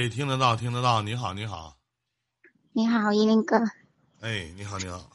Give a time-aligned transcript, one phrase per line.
[0.00, 1.02] 哎，听得到，听得到。
[1.02, 1.76] 你好，你好。
[2.72, 3.58] 你好，依林哥。
[4.22, 5.10] 哎，你好，你好。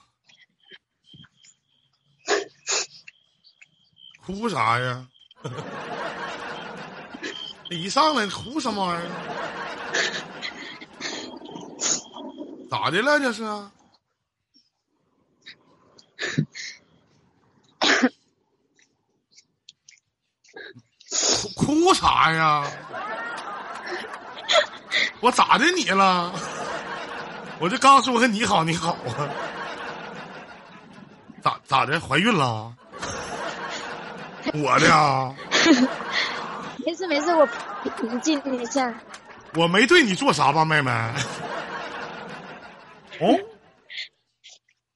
[4.24, 5.10] 哭啥呀？
[7.72, 9.10] 一上来哭什么玩意儿？
[12.70, 13.20] 咋的了？
[13.20, 13.44] 这是？
[21.56, 22.72] 哭哭啥呀？
[25.26, 26.32] 我咋的你了？
[27.58, 29.26] 我就刚说个你好你好啊，
[31.42, 32.00] 咋咋的？
[32.00, 32.72] 怀孕了？
[34.54, 35.34] 我的啊？
[36.86, 37.44] 没事没事，我
[37.98, 38.94] 平静一下。
[39.56, 40.92] 我没对你做啥吧，妹妹？
[43.20, 43.36] 哦，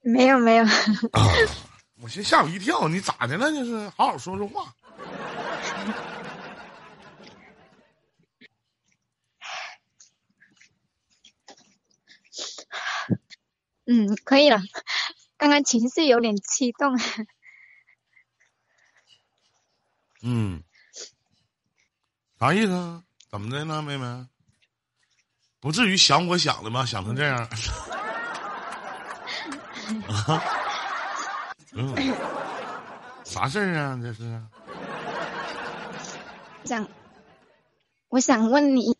[0.03, 0.65] 没有没有。
[2.03, 3.49] 我先吓我一跳，你咋的了？
[3.51, 4.65] 就是好好说说话。
[13.91, 14.61] 嗯，可以了。
[15.35, 16.95] 刚刚情绪有点激动。
[20.21, 20.61] 嗯，
[22.39, 23.03] 啥意思？
[23.31, 24.27] 怎么的呢，妹妹？
[25.59, 26.85] 不至于想我想的吗？
[26.85, 27.35] 想成这样？
[30.07, 30.43] 啊？
[31.73, 31.95] 嗯，
[33.25, 33.99] 啥事儿啊？
[33.99, 34.39] 这是？
[36.63, 36.87] 想，
[38.09, 38.95] 我想问你，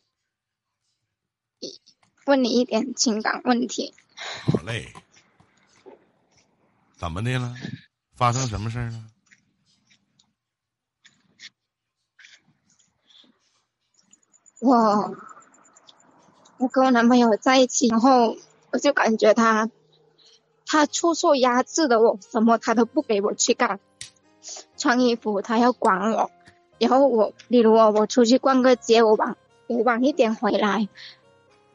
[2.26, 3.94] 问你一点情感问题。
[4.52, 4.94] 好嘞，
[6.98, 7.56] 怎么的了？
[8.16, 9.04] 发生什么事儿了？
[14.60, 15.16] 我
[16.58, 18.36] 我跟我男朋友在一起，然后
[18.72, 19.70] 我就感觉他
[20.66, 23.80] 他处处压制的我，什么他都不给我去干。
[24.78, 26.32] 穿衣服他要管我，
[26.80, 30.90] 然后我，例如我我出去逛个街，我晚我晚一点回来。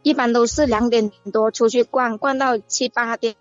[0.05, 3.35] 一般都是两点多出去逛，逛到七八点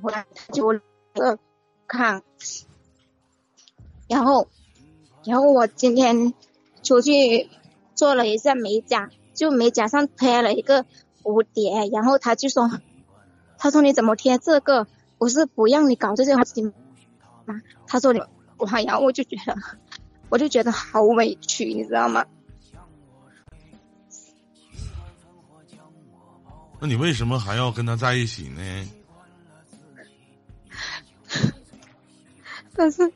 [0.00, 0.68] 回来，他就
[1.14, 1.38] 呃
[1.88, 2.22] 看。
[4.08, 4.46] 然后，
[5.24, 6.34] 然后我今天
[6.84, 7.50] 出去
[7.96, 10.86] 做了一下美甲，就美甲上贴了一个
[11.24, 12.70] 蝴蝶，然后他就说
[13.58, 14.86] ：“他说你怎么贴这个？
[15.18, 16.72] 我是不让你搞这些东西吗？”
[17.88, 18.20] 他说：“你
[18.58, 19.56] 哇！”然后我就觉得，
[20.28, 22.24] 我就觉得好委屈，你知道吗？
[26.82, 28.88] 那你为什么还要跟他在一起呢？
[32.74, 33.12] 但是，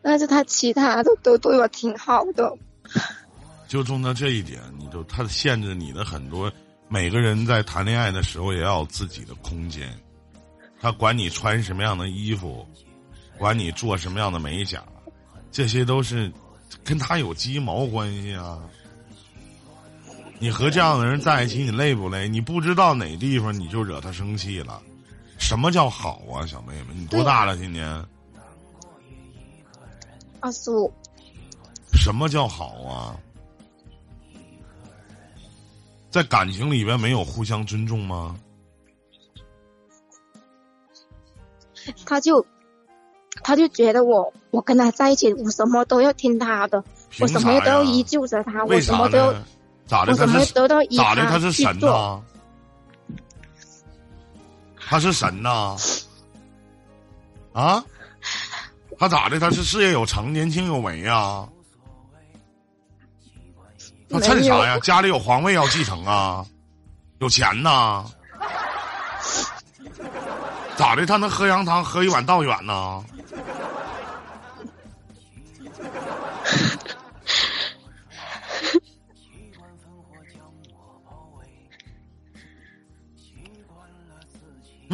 [0.00, 2.56] 但是他其他的都对我挺好的。
[3.68, 6.50] 就冲他这一点，你就他限制你的很多。
[6.88, 9.92] 每个人在谈恋爱的时候也要有自己的空间。
[10.80, 12.66] 他管你穿什么样的衣服，
[13.36, 14.82] 管你做什么样的美甲，
[15.52, 16.32] 这些都是
[16.82, 18.58] 跟他有鸡毛关系啊。
[20.38, 22.28] 你和这样的人在一起，你累不累？
[22.28, 24.82] 你不知道哪地方你就惹他生气了。
[25.38, 26.94] 什么叫好啊，小妹妹？
[26.94, 27.56] 你多大了？
[27.56, 28.04] 今年
[30.40, 30.92] 二十五。
[31.94, 33.16] 什么叫好啊？
[36.10, 38.36] 在感情里边没有互相尊重吗？
[42.04, 42.44] 他就
[43.42, 46.84] 他就觉得我我跟他在一起，我什么都要听他的，
[47.20, 49.34] 我什么都要依旧着他，我什么都要。
[49.86, 50.14] 咋的？
[50.14, 50.52] 他是
[50.96, 51.26] 咋的？
[51.26, 52.20] 他是神呐？
[54.88, 55.76] 他是神呐？
[57.52, 57.84] 啊？
[58.98, 59.38] 他咋的？
[59.38, 61.46] 他是事业有成、年轻有为呀？
[64.10, 64.78] 他趁啥呀？
[64.80, 66.44] 家里有皇位要继承啊？
[67.18, 68.04] 有钱呐？
[70.76, 71.04] 咋的？
[71.06, 73.04] 他能喝羊汤喝一碗道远呢？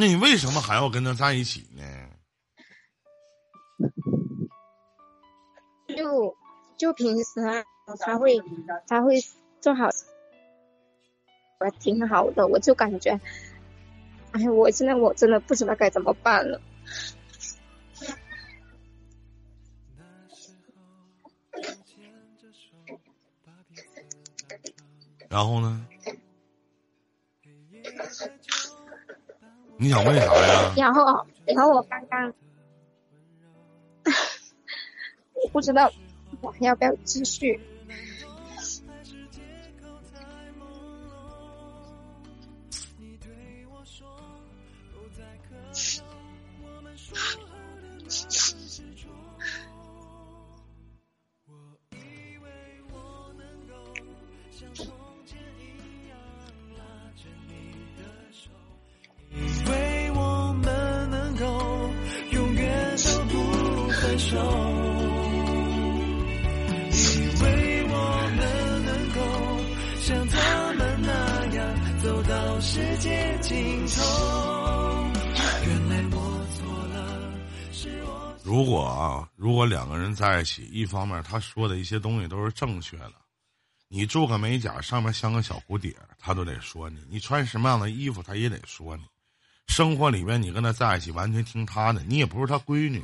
[0.01, 1.85] 那你为什么还要跟他在一起呢？
[5.89, 6.35] 就
[6.79, 7.63] 就平时啊，
[7.99, 8.41] 他会
[8.87, 9.17] 他会
[9.61, 9.91] 做好，
[11.59, 13.21] 我挺好的，我就感觉，
[14.33, 16.59] 哎，我现在我真的不知道该怎么办了。
[25.29, 25.87] 然后呢？
[29.81, 30.75] 你想问啥呀？
[30.77, 32.35] 然后，然后我刚刚，
[35.33, 35.91] 我 不知道
[36.43, 37.59] 我还要不要继续。
[64.21, 64.37] 手，
[66.93, 66.93] 以
[67.43, 67.95] 为我
[68.37, 69.21] 们能够
[70.03, 73.57] 像他们那样走到世界尽
[73.87, 75.11] 头。
[75.67, 77.33] 原来我错了，
[77.73, 78.37] 是我。
[78.45, 83.15] 如果啊，如果两个人在一起，一方面他说的一些东西都是正确的，
[83.89, 89.03] 你做个美甲上面像个小蝴蝶，他都得说你；你穿什么样的衣服，他也得说你。
[89.67, 93.03] 生活里面你跟他在一起，完全听他的，你也不是他闺女。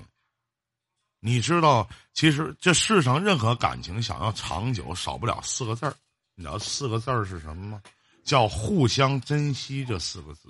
[1.27, 5.93] 你知道，其实这世上任何感情想要长久，少不了四个字儿。
[6.37, 7.83] 你知道四个字儿是什么吗？
[8.23, 10.49] 叫互相珍惜这四个字，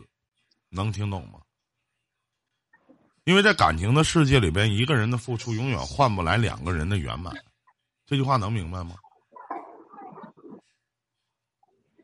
[0.68, 1.40] 能听懂吗？
[3.24, 7.34] 因为在感情的世界里边，一个人的付出永远换不来两个人的圆满。
[8.04, 8.96] 这句话能明白吗？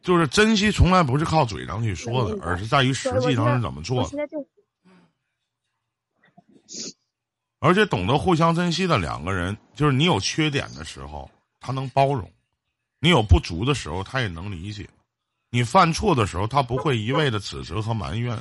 [0.03, 4.19] 就是珍惜从来不是靠嘴上去说的，而是在于实际上是怎么做的。
[7.65, 11.31] 而且懂得互相珍惜的两个人，就是你有缺点的时候，
[11.61, 12.25] 他能包容；
[12.99, 14.85] 你有不足的时候，他也能理解；
[15.49, 18.37] 你犯错的时候，他不会一味的指责和埋怨；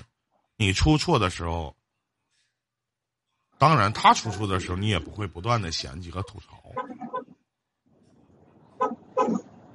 [0.58, 1.76] 你出错的时候，
[3.60, 6.60] 当然他出错的时候，你也不会不断的嫌弃和吐槽。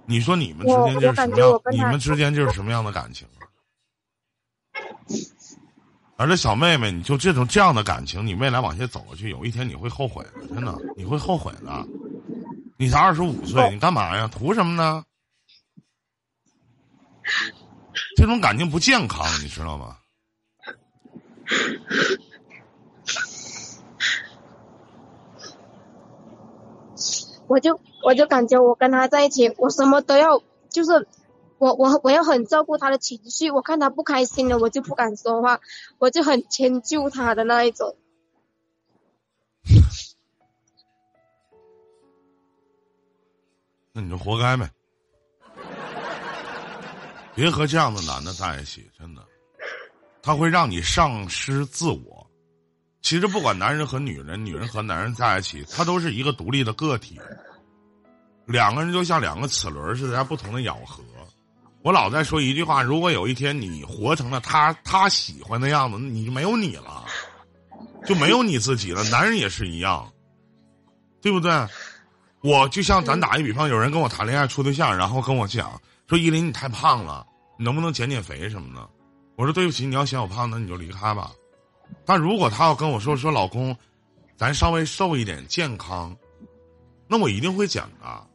[0.06, 1.60] 你说你们之间就是什么样？
[1.70, 3.46] 你们之间就是什么样的感情啊？
[6.18, 11.86] 而这小妹妹，你就这种这样的感情，你未来往下走下去，有一天你会后悔的，真的，你会后悔的。
[12.78, 14.26] 你才二十五岁，你干嘛呀？
[14.28, 15.04] 图什么呢？
[18.16, 19.98] 这种感情不健康，你知道吗？
[27.46, 31.06] 我就我就感觉我跟他在一起，我什么都要，就是
[31.58, 35.60] 我我我要很照顾他的情绪，我看他不开心了，我就不敢说话，
[35.98, 37.96] 我就很迁就他的那一种。
[43.92, 44.70] 那你就活该呗。
[47.34, 49.22] 别和这样的男的在一起，真的，
[50.22, 52.26] 他会让你丧失自我。
[53.00, 57.18] 其实不管男人和女人，女人和男人在一起，他都是一个独立的个体。
[58.46, 61.02] 两个人就像两个齿轮似的，在不同的咬合。
[61.86, 67.04] 我老在说一句话：如果有一天你活成了他他喜欢的样子，你就没有你了，
[68.04, 69.04] 就没有你自己了。
[69.04, 70.12] 男人也是一样，
[71.22, 71.52] 对不对？
[72.42, 77.24] 我就像咱打一比方，有人跟我谈恋爱处对象，然后跟我讲说：“依林，你太胖了，
[77.56, 78.90] 你能不能减减肥什么的？”
[79.38, 81.30] 我说：“对不起，你要嫌我胖，那你就离开吧。”
[82.04, 83.76] 但如果他要跟我说说老公，
[84.36, 86.16] 咱稍微瘦一点，健康，
[87.06, 88.26] 那我一定会减的。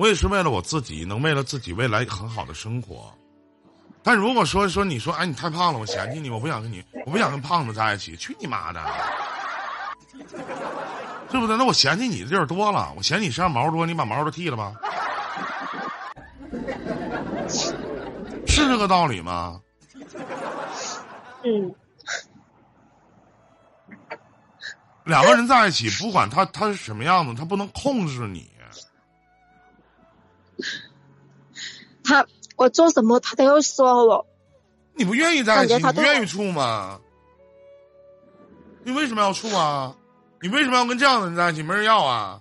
[0.00, 3.12] 我也是为了我自己，能为了自己未来很好的生活。
[4.02, 8.82] 但如果说说你说哎你太胖了，我嫌弃你，我不想跟你，我不想跟胖子在一起，去你妈的！
[11.28, 11.54] 对不对？
[11.54, 14.72] 那我嫌弃你的地儿多了，我嫌你身上毛多，你把毛都剃了吧？
[18.46, 19.60] 是这个道理吗？
[21.44, 21.74] 嗯，
[25.04, 28.50] 两个人在一起，不管他他是什么样子，他不能控制你。
[32.60, 34.26] 我做什么他都要说我，
[34.92, 37.00] 你不愿意在一起，你不愿意处吗？
[38.84, 39.96] 你为什么要处啊？
[40.42, 41.62] 你为什么要跟这样的人在一起？
[41.62, 42.38] 没人要啊？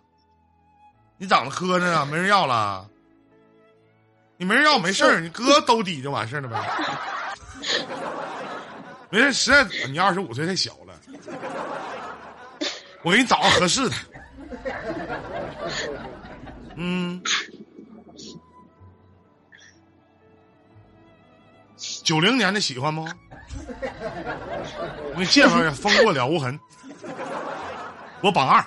[1.17, 2.85] 你长得磕碜啊，没人要了。
[4.35, 6.59] 你没人要没事儿，你哥兜底就完事儿了呗。
[9.09, 10.99] 没事，实在你二十五岁太小了，
[13.03, 13.95] 我给你找个合适的。
[16.75, 17.23] 嗯，
[22.09, 23.05] 九零年的喜欢吗？
[25.11, 26.59] 我给你介绍一下，风过了无痕。
[28.23, 28.65] 我榜二，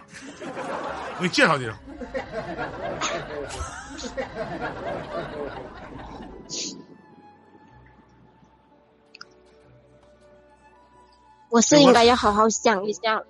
[1.16, 1.76] 我给你介绍介绍。
[11.48, 13.20] 我是应该要好好想一下。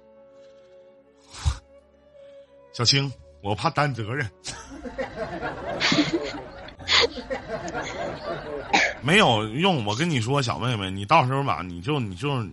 [2.74, 3.10] 小青，
[3.42, 4.30] 我怕担责任。
[9.02, 12.46] 没有用，我跟你说，小妹妹，你到时候吧，你就你就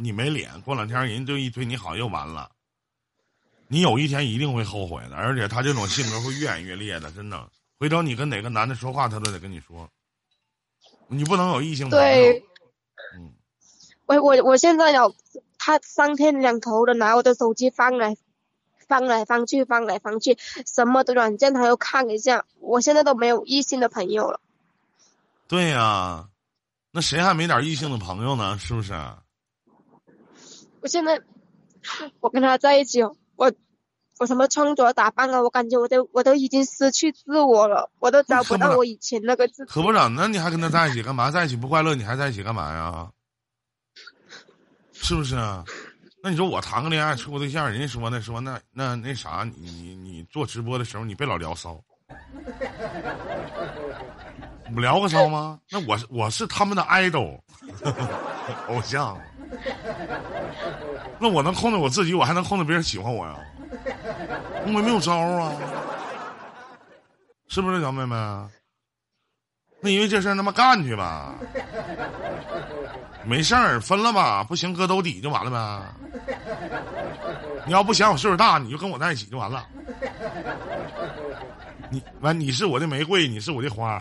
[0.00, 2.50] 你没脸，过两天人就一对你好又完了。
[3.68, 7.48] 你有一天一定会后悔的，而且他这种性格会越演越烈的，真的。
[7.78, 9.88] 回头你跟哪个男的说话，他都得跟你说，
[11.08, 12.44] 你不能有异性朋友对。
[13.16, 13.32] 嗯，
[14.06, 15.14] 我我我现在有
[15.58, 18.16] 他三天两头的拿我的手机翻来
[18.88, 20.36] 翻来翻去，翻来翻去，
[20.66, 22.44] 什么的软件他又看一下。
[22.58, 24.40] 我现在都没有异性的朋友了。
[25.50, 26.28] 对呀，
[26.92, 28.56] 那谁还没点异性的朋友呢？
[28.56, 28.92] 是不是？
[30.80, 31.20] 我现在
[32.20, 33.02] 我跟他在一起，
[33.34, 33.52] 我
[34.20, 39.72] 我什么穿着打扮啊，我感觉我都我都已经失去自我了，我都找不到我以前那个自己。
[39.72, 41.32] 可不然，那你还跟他在一起干嘛？
[41.32, 43.10] 在一起不快乐，你还在一起干嘛呀？
[44.92, 45.34] 是不是？
[46.22, 51.82] 那你说我谈个恋爱处个对象，人家说呢，说那那那啥，你你你做直播的时候，你别老聊骚，
[54.70, 55.58] 我们聊个骚吗？
[55.68, 57.40] 那我是我是他们的 idol
[58.70, 59.18] 偶像，
[61.18, 63.36] 那我能控制我自己，我还能控制别人喜欢我呀？
[64.66, 65.52] 我没有招啊，
[67.48, 68.14] 是不是小妹妹？
[69.80, 71.34] 那因为这事儿他妈干去吧，
[73.24, 75.82] 没事儿分了吧，不行搁兜底就完了呗。
[77.66, 79.66] 你要不嫌我岁数大，你就跟我在一起就完了。
[81.90, 84.00] 你完，你是我的玫瑰，你是我的花。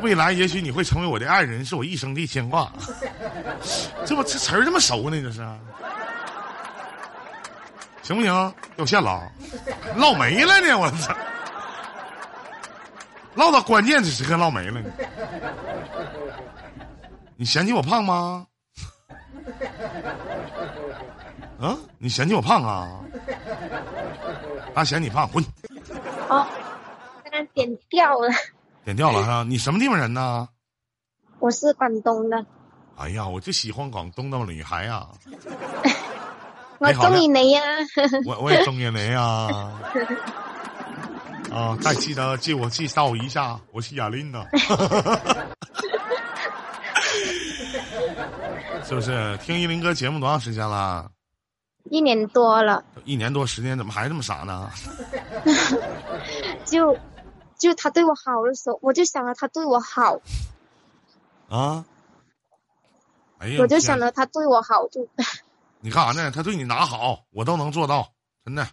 [0.00, 2.70] 未来也许你会成为我的爱人，是我一生的牵挂。
[4.06, 5.20] 这不这词儿这么熟呢？
[5.20, 5.44] 这是，
[8.02, 8.54] 行不行？
[8.76, 9.28] 掉线了，
[9.96, 10.78] 唠没了呢！
[10.78, 11.12] 我操，
[13.34, 14.90] 唠到关键的时刻唠没了呢。
[17.36, 18.46] 你嫌弃我胖吗？
[21.60, 23.00] 啊，你嫌弃我胖啊？
[24.74, 25.44] 他嫌你胖，滚！
[27.54, 28.28] 点掉了。
[28.84, 30.48] 点掉了哈，你什么地方人呢？
[31.40, 32.44] 我是广东的。
[32.96, 35.06] 哎呀，我就喜欢广东的女孩 呀。
[36.78, 37.60] 我中意你呀。
[38.24, 39.22] 我我也中意你呀。
[41.52, 44.46] 啊，再记得借我介绍一下，我是雅琳的。
[48.84, 49.36] 是不是？
[49.38, 51.10] 听依林哥节目多长时间了？
[51.90, 52.84] 一年多了。
[53.04, 54.70] 一年多时间，怎么还这么傻呢？
[56.64, 56.96] 就。
[57.58, 60.20] 就他对我好的时候，我就想着他对我好。
[61.48, 61.84] 啊！
[63.38, 63.58] 哎呀！
[63.60, 65.06] 我就想着他对我好，就。
[65.80, 66.30] 你干啥呢？
[66.30, 68.12] 他对你哪好，我都能做到，
[68.44, 68.66] 真的。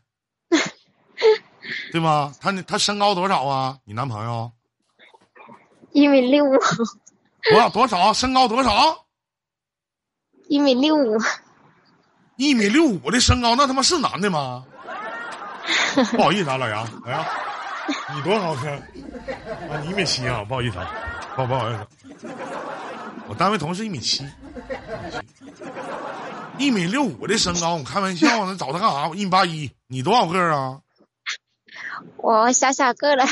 [1.91, 2.33] 对吗？
[2.39, 3.77] 他他身高多少啊？
[3.85, 4.51] 你男朋友？
[5.91, 6.57] 一米六五。
[7.49, 8.11] 多少多少？
[8.13, 9.05] 身高多少？
[10.47, 11.17] 一米六五。
[12.35, 14.65] 一米六五的身高，那他妈是男的吗？
[16.11, 17.25] 不好意思啊，老杨，老杨。
[18.15, 18.73] 你多少身？
[19.69, 20.43] 啊，你一米七啊？
[20.45, 20.89] 不好意思啊，
[21.35, 21.87] 不不好意思。
[23.27, 24.25] 我单位同事一米七，
[26.57, 29.09] 一米六五的身高，我开玩笑呢，找他干啥？
[29.09, 30.79] 我一米八一，你多少个啊？
[32.17, 33.25] 我小小个了。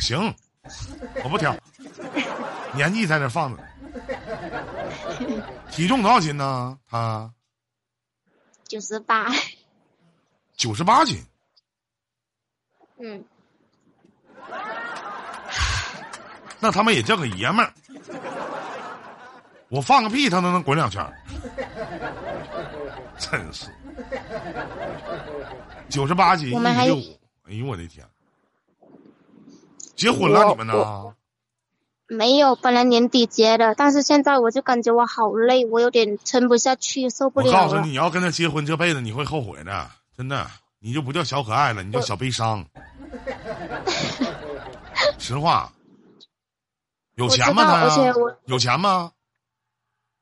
[0.00, 0.34] 行，
[1.24, 1.56] 我不挑，
[2.74, 3.62] 年纪在那放着。
[5.70, 6.76] 体重多少斤呢？
[6.88, 7.32] 他
[8.64, 9.30] 九十八。
[10.56, 11.16] 九十八斤。
[12.98, 13.24] 嗯，
[16.60, 17.72] 那他妈也叫个爷们儿，
[19.68, 21.04] 我放个屁他都能滚两圈，
[23.18, 23.66] 真是
[25.88, 28.06] 九十八斤一米六五，哎呦我的天！
[29.94, 31.14] 结婚了你们呢？
[32.08, 37.46] 没有，本来年底结的，但是现在我就感觉我好累，我有点撑不下去，受不了。
[37.46, 40.46] 我告诉你，你要跟他结婚，这辈子你会后悔的，真的。
[40.78, 42.64] 你就不叫小可爱了，你叫小悲伤。
[45.18, 45.72] 实话，
[47.14, 47.88] 有钱吗他？
[48.46, 49.12] 有钱吗？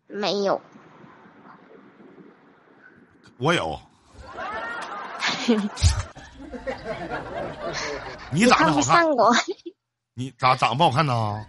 [0.06, 0.60] 没有。
[3.38, 3.78] 我有。
[8.30, 9.04] 你长得好看。
[10.14, 11.44] 你咋长得 不好看呢？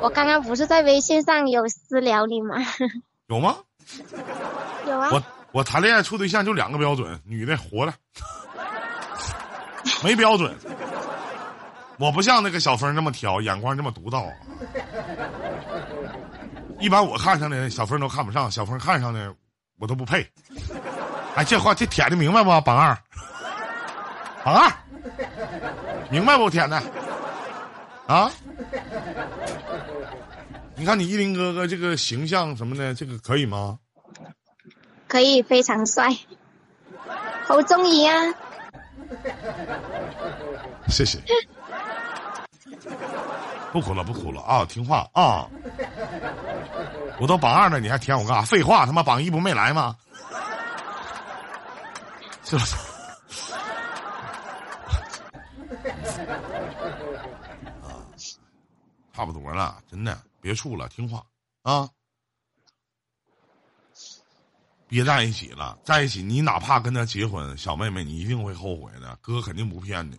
[0.00, 2.56] 我刚刚不是在微信上有私聊你吗？
[3.28, 3.56] 有吗？
[4.86, 5.08] 有啊。
[5.10, 5.22] 我。
[5.56, 7.94] 我谈恋爱处对象就两个标准：女的活的，
[10.04, 10.54] 没标准。
[11.96, 14.30] 我不像那个小峰那么挑，眼光这么独到。
[16.78, 19.34] 一般我看上的小峰都看不上，小峰看上的
[19.78, 20.30] 我都不配。
[21.36, 22.50] 哎，这话这舔的明白不？
[22.60, 22.94] 榜二，
[24.44, 24.70] 榜二，
[26.10, 26.50] 明白不？
[26.50, 26.76] 舔的
[28.06, 28.30] 啊？
[30.74, 33.78] 你看你依林哥哥这个形象什么的，这个可以吗？
[35.08, 36.08] 可以，非常帅，
[37.46, 38.14] 好中意啊！
[40.88, 41.22] 谢谢，
[43.72, 44.64] 不哭了，不哭了啊！
[44.64, 45.48] 听话啊！
[47.20, 48.42] 我都榜二了，你还舔我干啥？
[48.42, 49.96] 废话，他妈榜一不没来吗？
[52.44, 52.76] 是不是？
[57.82, 58.06] 啊，
[59.12, 61.22] 差不多了，真的，别处了，听话
[61.62, 61.88] 啊！
[64.88, 70.18] 别在一起了，在一起你哪怕跟他结婚，小妹妹你一定会后悔的，哥肯定不骗你。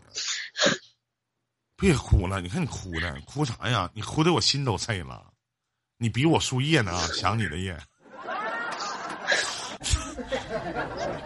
[1.76, 3.90] 别哭了，你看你哭的，哭啥呀？
[3.94, 5.24] 你哭的我心都碎了，
[5.98, 7.78] 你比我输液呢，想你的液。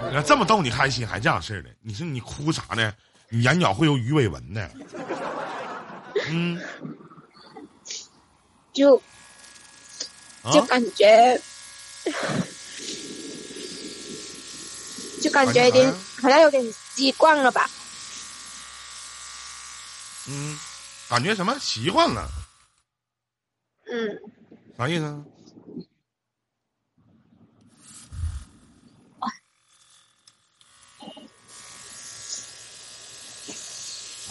[0.03, 2.93] 你看这么逗你开心，还这样式的，你说你哭啥呢？
[3.29, 4.69] 你眼角会有鱼尾纹的。
[6.27, 6.61] 嗯，
[8.73, 9.01] 就
[10.43, 11.41] 啊就感觉，
[15.21, 16.63] 就感觉有点好像有点
[16.93, 17.69] 习惯了吧。
[20.27, 20.57] 嗯，
[21.09, 22.29] 感觉什么习惯了，
[23.91, 24.21] 嗯，
[24.77, 25.23] 啥意思？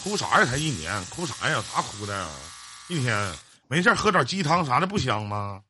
[0.03, 0.47] 哭啥呀？
[0.47, 1.55] 才一年，哭啥呀？
[1.57, 2.27] 有啥哭的呀？
[2.89, 3.35] 一天
[3.69, 5.63] 没事喝点鸡汤啥的不香吗？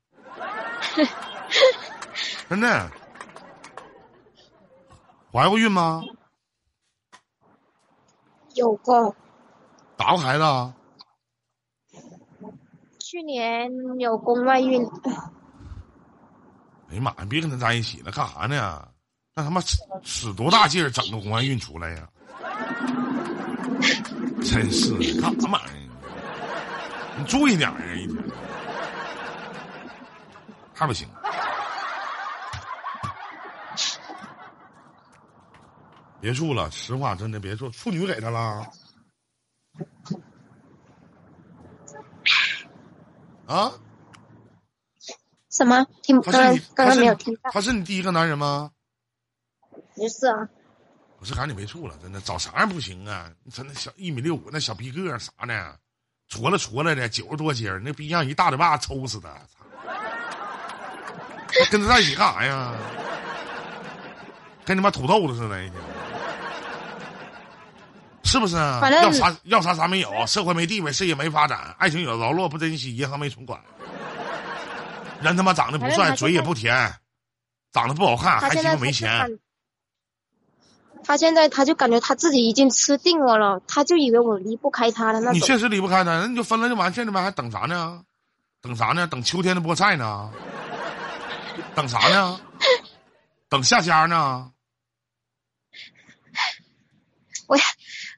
[2.49, 2.91] 真的，
[5.33, 6.03] 怀过孕吗？
[8.57, 9.15] 有过，
[9.97, 10.75] 打过孩子啊？
[12.99, 14.85] 去年有宫外孕，
[16.89, 17.25] 哎呀妈呀！
[17.29, 18.89] 别跟他在一起了，干啥呢？
[19.35, 22.09] 那他妈使使多大劲儿整个宫外孕出来呀？
[24.43, 25.89] 真是的，干啥玩意儿？
[27.19, 27.95] 你注意点儿啊！
[27.95, 28.25] 一天
[30.75, 31.09] 还不行。
[36.21, 38.67] 别处了，实话真的别处，处女给他了。
[43.47, 43.73] 啊？
[45.50, 45.87] 什么？
[46.03, 48.71] 听他刚刚，刚刚没有听到，他是你第一个男人吗？
[49.95, 50.49] 不是啊，
[51.19, 53.31] 我是赶紧没处了，真的找啥样不行啊？
[53.43, 55.75] 你瞅那小一米六五那小逼个儿啥呢，
[56.29, 59.29] 矬了矬了的，九十多斤儿，那逼让一大嘴巴抽死他！
[59.29, 59.65] 操
[61.71, 62.75] 跟他在一起干啥呀？
[64.65, 65.81] 跟你妈土豆子似的，一天，
[68.31, 68.79] 是不是啊？
[68.81, 73.61] 反正要啥要啥啥没有，社会没地位，事业没发展，爱情有着落不珍惜，银行没存款，
[75.21, 76.95] 人他妈长得不帅，嘴也不甜，
[77.73, 79.38] 长得不好看，还他现在鸡巴没钱。
[81.03, 85.33] 他现在他就感觉他自己已经吃定我了，他就以为我离不开他了那。
[85.33, 88.05] 你确实离不开他，那你就分了就完，事了呗还等啥呢？
[88.62, 89.09] 等啥呢？
[89.09, 90.31] 等秋天的菠菜呢？
[91.75, 92.40] 等啥呢？
[93.51, 94.53] 等下家呢？
[97.49, 97.62] 我要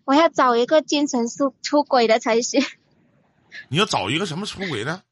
[0.05, 2.63] 我要找一个精神出出轨的才行，
[3.69, 5.03] 你要找一个什么出轨的？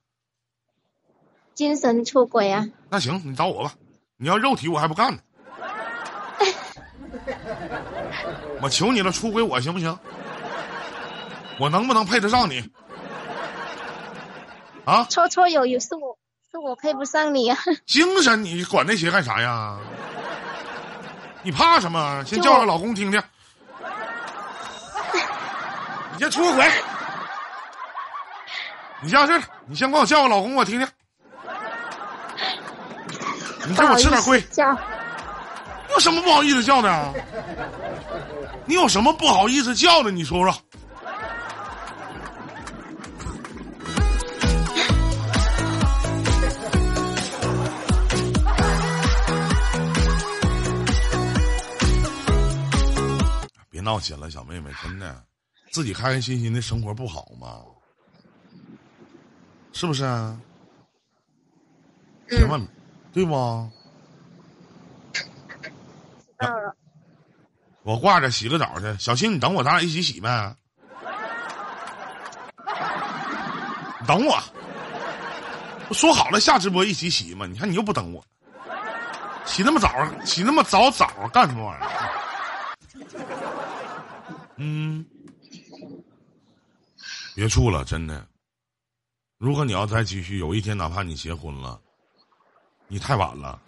[1.55, 2.67] 精神出轨啊！
[2.89, 3.75] 那行，你找我吧。
[4.17, 5.21] 你要肉体，我还不干呢。
[8.63, 9.99] 我求你了，出轨我行不行？
[11.59, 12.61] 我能不能配得上你？
[14.87, 16.17] 啊，绰绰有余是我
[16.51, 17.59] 是我配不上你啊！
[17.87, 19.79] 精神你管那些干啥呀？
[21.43, 22.25] 你怕什么？
[22.25, 23.23] 先叫个老公听听。
[26.21, 26.71] 你先出个轨。
[29.01, 30.87] 你这样式儿，你先管我叫个老公，我听听。
[33.67, 34.71] 你给我吃点亏，叫
[35.89, 37.11] 有什么不好意思叫的啊？
[38.67, 40.11] 你有什么不好意思叫的？
[40.11, 40.55] 你说说。
[53.71, 55.25] 别闹心了，小妹妹，真的，
[55.71, 57.61] 自己开开心心的生活不好吗？
[59.73, 60.37] 是不是啊？
[62.29, 62.61] 千万，
[63.13, 63.71] 对不？
[67.83, 70.55] 我挂着洗个澡去，小新，你等我，咱俩一起洗呗。
[74.01, 74.39] 你等我，
[75.89, 77.47] 不说好了下直播一起洗嘛？
[77.47, 78.25] 你看你又不等我，
[79.45, 79.89] 起那么早，
[80.25, 81.91] 起那么早早干什么玩意儿？
[84.57, 85.05] 嗯，
[87.35, 88.27] 别处了，真的。
[89.39, 91.81] 如果你要再继续，有一天哪怕你结婚了，
[92.89, 93.61] 你太晚了。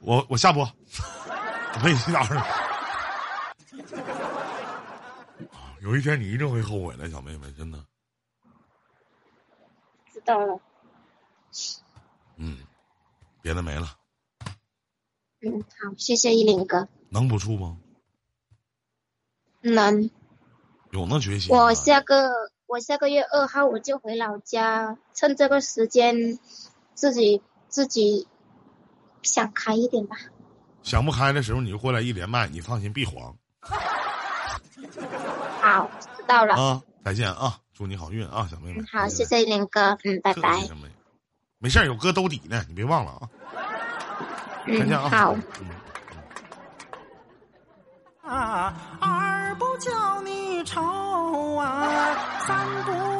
[0.00, 2.34] 我我下播，我陪你洗澡去。
[5.80, 7.84] 有一天你一定会后悔的，小妹妹，真的。
[10.12, 10.58] 知道了。
[12.36, 12.58] 嗯，
[13.42, 13.96] 别的没了，
[15.42, 16.88] 嗯，好，谢谢依林哥。
[17.10, 17.76] 能不处吗？
[19.70, 20.10] 能，
[20.90, 21.62] 有那决心吗。
[21.64, 22.30] 我下个
[22.66, 26.38] 我下个月二号我就回老家，趁这个时间
[26.94, 28.26] 自己自己
[29.22, 30.16] 想开一点吧。
[30.82, 33.36] 想不开的时候，你就过来一连麦，你放心，必黄
[35.60, 36.54] 好，知道了。
[36.54, 36.82] 啊！
[37.04, 37.58] 再见啊！
[37.72, 38.86] 祝你好运啊，小妹妹嗯。
[38.90, 39.98] 好，谢谢林哥。
[40.04, 40.60] 嗯，拜拜
[41.58, 43.28] 没事儿，有哥兜底呢，你别忘了啊。
[44.66, 45.08] 再嗯，见啊。
[45.08, 45.36] 好。
[48.22, 48.74] 啊，
[49.78, 50.80] 叫你愁
[51.56, 51.86] 啊
[52.46, 53.15] 三不